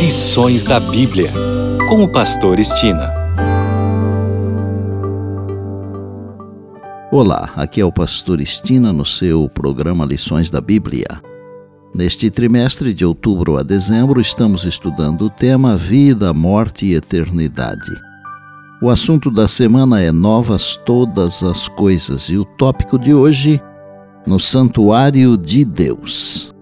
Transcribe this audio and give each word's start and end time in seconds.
Lições 0.00 0.64
da 0.64 0.80
Bíblia, 0.80 1.30
com 1.86 2.02
o 2.02 2.08
Pastor 2.08 2.58
Estina. 2.58 3.12
Olá, 7.12 7.52
aqui 7.54 7.82
é 7.82 7.84
o 7.84 7.92
Pastor 7.92 8.40
Estina 8.40 8.94
no 8.94 9.04
seu 9.04 9.46
programa 9.50 10.06
Lições 10.06 10.50
da 10.50 10.58
Bíblia. 10.58 11.20
Neste 11.94 12.30
trimestre 12.30 12.94
de 12.94 13.04
outubro 13.04 13.58
a 13.58 13.62
dezembro, 13.62 14.22
estamos 14.22 14.64
estudando 14.64 15.26
o 15.26 15.30
tema 15.30 15.76
Vida, 15.76 16.32
Morte 16.32 16.86
e 16.86 16.94
Eternidade. 16.94 17.92
O 18.82 18.88
assunto 18.88 19.30
da 19.30 19.46
semana 19.46 20.00
é 20.00 20.10
Novas 20.10 20.78
Todas 20.78 21.42
as 21.42 21.68
Coisas 21.68 22.30
e 22.30 22.38
o 22.38 22.46
tópico 22.46 22.98
de 22.98 23.12
hoje, 23.12 23.60
no 24.26 24.40
Santuário 24.40 25.36
de 25.36 25.62
Deus. 25.62 26.54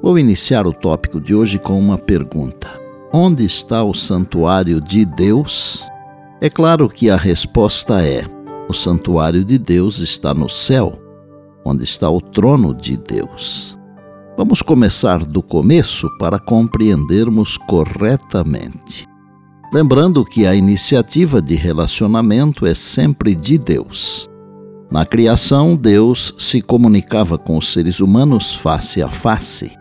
Vou 0.00 0.18
iniciar 0.18 0.66
o 0.66 0.72
tópico 0.72 1.20
de 1.20 1.34
hoje 1.34 1.58
com 1.58 1.78
uma 1.78 1.98
pergunta: 1.98 2.68
Onde 3.12 3.44
está 3.44 3.82
o 3.82 3.92
santuário 3.92 4.80
de 4.80 5.04
Deus? 5.04 5.84
É 6.40 6.48
claro 6.48 6.88
que 6.88 7.10
a 7.10 7.16
resposta 7.16 8.02
é: 8.06 8.24
o 8.68 8.72
santuário 8.72 9.44
de 9.44 9.58
Deus 9.58 9.98
está 9.98 10.32
no 10.32 10.48
céu, 10.48 10.96
onde 11.64 11.82
está 11.82 12.08
o 12.08 12.20
trono 12.20 12.72
de 12.72 12.96
Deus. 12.96 13.76
Vamos 14.36 14.62
começar 14.62 15.24
do 15.24 15.42
começo 15.42 16.08
para 16.18 16.38
compreendermos 16.38 17.56
corretamente. 17.56 19.04
Lembrando 19.72 20.24
que 20.24 20.46
a 20.46 20.54
iniciativa 20.54 21.42
de 21.42 21.54
relacionamento 21.54 22.64
é 22.64 22.72
sempre 22.72 23.34
de 23.34 23.58
Deus. 23.58 24.30
Na 24.90 25.04
criação, 25.04 25.76
Deus 25.76 26.34
se 26.38 26.62
comunicava 26.62 27.36
com 27.36 27.58
os 27.58 27.72
seres 27.72 28.00
humanos 28.00 28.54
face 28.54 29.02
a 29.02 29.08
face. 29.08 29.77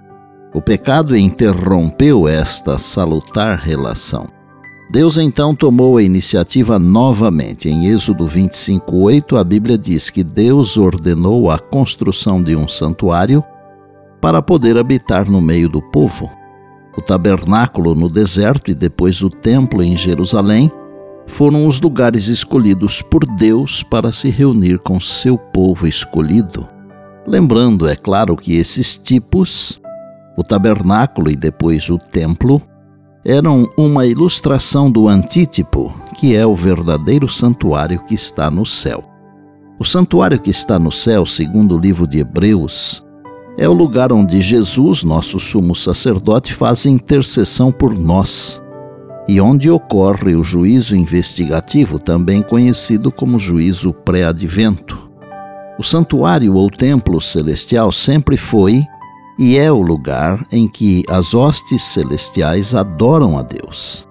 O 0.57 0.61
pecado 0.61 1.16
interrompeu 1.16 2.27
esta 2.27 2.80
salutar 2.80 3.59
relação. 3.59 4.25
Deus 4.89 5.16
então 5.16 5.53
tomou 5.53 5.97
a 5.97 6.02
iniciativa 6.02 6.80
novamente. 6.80 7.69
Em 7.69 7.86
Êxodo 7.86 8.27
25:8, 8.27 9.38
a 9.38 9.44
Bíblia 9.44 9.77
diz 9.77 10.09
que 10.09 10.23
Deus 10.23 10.75
ordenou 10.75 11.52
a 11.52 11.59
construção 11.59 12.41
de 12.41 12.55
um 12.55 12.67
santuário 12.67 13.44
para 14.19 14.41
poder 14.41 14.80
habitar 14.80 15.30
no 15.30 15.39
meio 15.39 15.69
do 15.69 15.80
povo. 15.80 16.27
O 16.97 17.03
tabernáculo 17.03 17.94
no 17.94 18.09
deserto 18.09 18.71
e 18.71 18.73
depois 18.73 19.21
o 19.21 19.30
templo 19.30 19.83
em 19.83 19.95
Jerusalém 19.95 20.71
foram 21.27 21.67
os 21.67 21.80
lugares 21.80 22.30
escolhidos 22.30 23.03
por 23.03 23.23
Deus 23.38 23.83
para 23.83 24.11
se 24.11 24.30
reunir 24.30 24.80
com 24.80 24.99
seu 24.99 25.38
povo 25.38 25.86
escolhido. 25.86 26.67
Lembrando, 27.27 27.88
é 27.88 27.95
claro, 27.95 28.36
que 28.36 28.55
esses 28.55 28.97
tipos, 28.97 29.80
o 30.38 30.43
tabernáculo 30.43 31.31
e 31.31 31.35
depois 31.35 31.89
o 31.89 31.97
templo, 31.97 32.61
eram 33.25 33.67
uma 33.75 34.05
ilustração 34.05 34.89
do 34.89 35.07
antítipo, 35.07 35.91
que 36.16 36.35
é 36.35 36.45
o 36.45 36.55
verdadeiro 36.55 37.27
santuário 37.27 37.99
que 38.05 38.13
está 38.13 38.49
no 38.49 38.65
céu. 38.65 39.03
O 39.80 39.83
santuário 39.83 40.39
que 40.39 40.52
está 40.52 40.77
no 40.77 40.91
céu, 40.91 41.25
segundo 41.25 41.75
o 41.75 41.80
livro 41.80 42.08
de 42.08 42.19
Hebreus, 42.19 43.03
é 43.58 43.67
o 43.67 43.73
lugar 43.73 44.13
onde 44.13 44.39
Jesus, 44.39 45.03
nosso 45.03 45.39
sumo 45.39 45.75
sacerdote, 45.75 46.53
faz 46.53 46.85
intercessão 46.85 47.71
por 47.71 47.97
nós 47.97 48.61
e 49.27 49.41
onde 49.41 49.69
ocorre 49.69 50.35
o 50.35 50.43
juízo 50.43 50.95
investigativo, 50.95 51.99
também 51.99 52.41
conhecido 52.41 53.11
como 53.11 53.38
juízo 53.38 53.91
pré-advento. 53.91 55.11
O 55.77 55.83
santuário 55.83 56.55
ou 56.55 56.69
templo 56.69 57.19
celestial 57.19 57.91
sempre 57.91 58.38
foi 58.38 58.83
e 59.38 59.57
é 59.57 59.71
o 59.71 59.81
lugar 59.81 60.45
em 60.52 60.67
que 60.67 61.03
as 61.09 61.33
hostes 61.33 61.83
celestiais 61.83 62.73
adoram 62.73 63.38
a 63.38 63.43
Deus. 63.43 64.07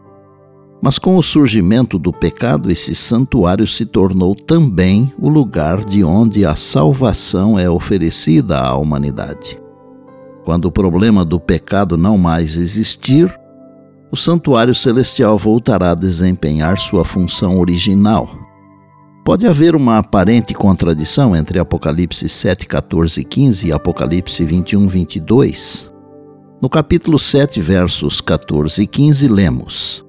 Mas 0.80 0.98
com 0.98 1.16
o 1.16 1.22
surgimento 1.22 1.98
do 1.98 2.12
pecado, 2.12 2.70
esse 2.70 2.94
santuário 2.94 3.66
se 3.66 3.84
tornou 3.84 4.34
também 4.34 5.12
o 5.18 5.28
lugar 5.28 5.84
de 5.84 6.04
onde 6.04 6.46
a 6.46 6.54
salvação 6.54 7.58
é 7.58 7.68
oferecida 7.68 8.60
à 8.60 8.76
humanidade. 8.76 9.58
Quando 10.44 10.66
o 10.66 10.72
problema 10.72 11.24
do 11.24 11.40
pecado 11.40 11.96
não 11.96 12.16
mais 12.16 12.56
existir, 12.56 13.36
o 14.12 14.16
santuário 14.16 14.74
celestial 14.74 15.36
voltará 15.36 15.90
a 15.90 15.94
desempenhar 15.96 16.78
sua 16.78 17.04
função 17.04 17.58
original. 17.58 18.45
Pode 19.26 19.44
haver 19.44 19.74
uma 19.74 19.98
aparente 19.98 20.54
contradição 20.54 21.34
entre 21.34 21.58
Apocalipse 21.58 22.28
7, 22.28 22.64
14 22.64 23.20
e 23.20 23.24
15 23.24 23.66
e 23.66 23.72
Apocalipse 23.72 24.44
21, 24.44 24.86
22. 24.86 25.92
No 26.62 26.70
capítulo 26.70 27.18
7, 27.18 27.60
versos 27.60 28.20
14 28.20 28.82
e 28.82 28.86
15, 28.86 29.26
lemos: 29.26 30.06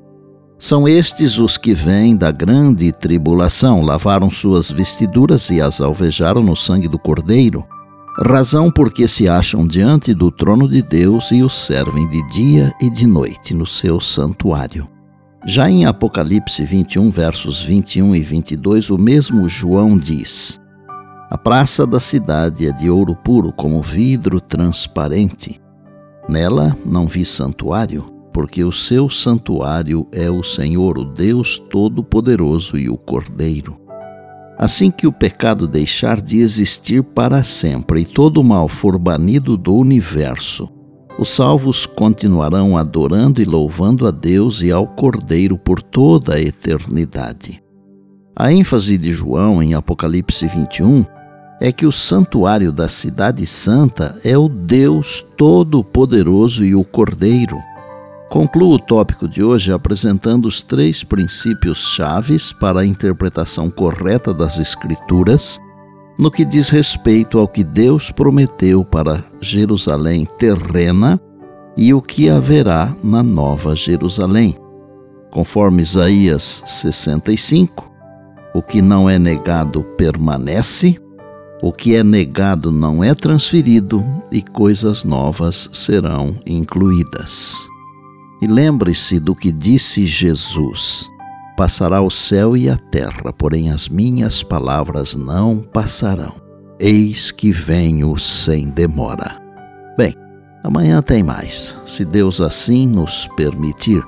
São 0.60 0.88
estes 0.88 1.40
os 1.40 1.58
que 1.58 1.74
vêm 1.74 2.16
da 2.16 2.30
grande 2.30 2.92
tribulação, 2.92 3.82
lavaram 3.82 4.30
suas 4.30 4.70
vestiduras 4.70 5.50
e 5.50 5.60
as 5.60 5.82
alvejaram 5.82 6.44
no 6.44 6.56
sangue 6.56 6.88
do 6.88 7.00
Cordeiro 7.00 7.66
razão 8.24 8.72
porque 8.72 9.08
se 9.08 9.28
acham 9.28 9.68
diante 9.68 10.14
do 10.14 10.32
trono 10.32 10.68
de 10.68 10.82
Deus 10.82 11.32
e 11.32 11.42
o 11.42 11.50
servem 11.50 12.08
de 12.08 12.28
dia 12.30 12.72
e 12.82 12.90
de 12.90 13.06
noite 13.06 13.54
no 13.54 13.66
seu 13.66 14.00
santuário. 14.00 14.88
Já 15.46 15.70
em 15.70 15.86
Apocalipse 15.86 16.64
21, 16.66 17.10
versos 17.10 17.62
21 17.62 18.16
e 18.16 18.22
22, 18.22 18.90
o 18.90 18.98
mesmo 18.98 19.48
João 19.48 19.98
diz: 19.98 20.60
A 21.30 21.38
praça 21.38 21.86
da 21.86 22.00
cidade 22.00 22.68
é 22.68 22.72
de 22.72 22.90
ouro 22.90 23.16
puro, 23.16 23.54
como 23.54 23.82
vidro 23.82 24.42
transparente. 24.42 25.62
Nela 26.28 26.76
não 26.86 27.08
vi 27.08 27.24
santuário, 27.24 28.12
porque 28.34 28.64
o 28.64 28.74
seu 28.74 29.10
santuário 29.10 30.08
é 30.12 30.30
o 30.30 30.44
Senhor, 30.44 30.98
o 30.98 31.06
Deus 31.06 31.58
Todo-Poderoso 31.58 32.78
e 32.78 32.90
o 32.90 32.98
Cordeiro. 32.98 33.80
Assim 34.58 34.90
que 34.90 35.06
o 35.06 35.14
pecado 35.14 35.68
deixar 35.68 36.20
de 36.20 36.40
existir 36.40 37.04
para 37.04 37.44
sempre 37.44 38.02
e 38.02 38.06
todo 38.06 38.42
o 38.42 38.44
mal 38.44 38.68
for 38.68 38.98
banido 38.98 39.56
do 39.56 39.76
universo, 39.76 40.68
os 41.18 41.30
salvos 41.30 41.86
continuarão 41.86 42.78
adorando 42.78 43.42
e 43.42 43.46
louvando 43.46 44.08
a 44.08 44.12
Deus 44.12 44.62
e 44.62 44.72
ao 44.72 44.86
Cordeiro 44.86 45.58
por 45.58 45.82
toda 45.82 46.36
a 46.36 46.42
eternidade. 46.42 47.62
A 48.36 48.52
ênfase 48.52 48.98
de 48.98 49.12
João 49.12 49.64
em 49.64 49.74
Apocalipse 49.74 50.48
21 50.48 51.04
é 51.60 51.72
que 51.72 51.88
o 51.88 51.92
santuário 51.92 52.72
da 52.72 52.88
Cidade 52.88 53.46
Santa 53.48 54.16
é 54.24 54.38
o 54.38 54.48
Deus 54.48 55.26
Todo-Poderoso 55.36 56.64
e 56.64 56.76
o 56.76 56.84
Cordeiro. 56.84 57.58
Concluo 58.30 58.76
o 58.76 58.80
tópico 58.80 59.28
de 59.28 59.42
hoje 59.42 59.72
apresentando 59.72 60.48
os 60.48 60.62
três 60.62 61.04
princípios 61.04 61.80
chaves 61.96 62.54
para 62.54 62.82
a 62.82 62.86
interpretação 62.86 63.72
correta 63.72 64.34
das 64.34 64.60
Escrituras 64.60 65.60
no 66.18 66.32
que 66.32 66.44
diz 66.44 66.70
respeito 66.70 67.38
ao 67.38 67.48
que 67.48 67.64
Deus 67.64 68.10
prometeu 68.10 68.84
para 68.84 69.24
Jerusalém 69.40 70.26
terrena 70.38 71.20
e 71.78 71.94
o 71.94 72.02
que 72.02 72.30
haverá 72.30 72.96
na 73.04 73.22
Nova 73.22 73.76
Jerusalém. 73.76 74.56
Conforme 75.30 75.84
Isaías 75.84 76.64
65, 76.66 77.92
o 78.54 78.62
que 78.62 78.82
não 78.82 79.08
é 79.08 79.20
negado 79.20 79.84
permanece, 79.96 81.00
o 81.62 81.72
que 81.72 81.96
é 81.96 82.04
negado 82.04 82.72
não 82.72 83.04
é 83.04 83.14
transferido 83.14 84.04
e 84.32 84.42
coisas 84.42 85.04
novas 85.04 85.70
serão 85.72 86.36
incluídas. 86.46 87.56
E 88.42 88.48
lembre-se 88.48 89.20
do 89.20 89.36
que 89.36 89.52
disse 89.52 90.06
Jesus: 90.06 91.08
Passará 91.58 92.04
o 92.04 92.12
céu 92.12 92.56
e 92.56 92.70
a 92.70 92.78
terra, 92.78 93.34
porém 93.36 93.72
as 93.72 93.90
minhas 93.90 94.44
palavras 94.44 95.16
não 95.16 95.58
passarão. 95.58 96.40
Eis 96.80 97.32
que 97.32 97.52
venho 97.52 98.16
sem 98.16 98.70
demora. 98.70 99.42
Bem, 99.98 100.14
amanhã 100.64 101.02
tem 101.02 101.24
mais, 101.24 101.76
se 101.84 102.06
Deus 102.06 102.40
assim 102.40 102.88
nos 102.88 103.26
permitir. 103.36 104.04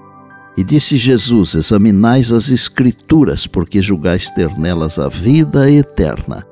E 0.56 0.64
disse 0.64 0.96
Jesus: 0.96 1.56
Examinais 1.56 2.32
as 2.32 2.50
Escrituras, 2.50 3.48
porque 3.48 3.82
julgais 3.82 4.30
ter 4.30 4.56
nelas 4.56 5.00
a 5.00 5.10
vida 5.10 5.72
eterna. 5.72 6.46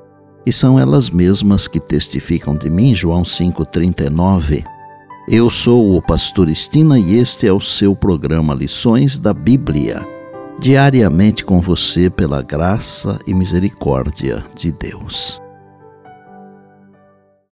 E 0.44 0.52
são 0.52 0.80
elas 0.80 1.10
mesmas 1.10 1.68
que 1.68 1.78
testificam 1.78 2.56
de 2.56 2.68
mim. 2.68 2.92
João 2.92 3.22
5,39. 3.22 4.64
Eu 5.28 5.48
sou 5.48 5.96
o 5.96 6.02
Pastor 6.02 6.50
Estina 6.50 6.98
e 6.98 7.14
este 7.14 7.46
é 7.46 7.52
o 7.52 7.60
seu 7.60 7.94
programa 7.94 8.52
Lições 8.52 9.16
da 9.16 9.32
Bíblia. 9.32 10.17
Diariamente 10.60 11.44
com 11.44 11.60
você 11.60 12.10
pela 12.10 12.42
graça 12.42 13.16
e 13.26 13.32
misericórdia 13.32 14.44
de 14.56 14.72
Deus. 14.72 15.40